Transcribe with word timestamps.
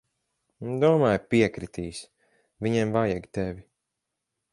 Domāju, 0.83 1.19
piekritīs. 1.33 1.99
Viņiem 2.67 2.95
vajag 2.97 3.29
tevi. 3.39 3.63